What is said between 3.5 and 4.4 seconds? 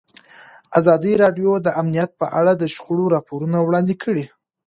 وړاندې کړي.